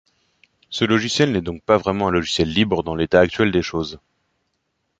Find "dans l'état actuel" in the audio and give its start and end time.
2.81-3.51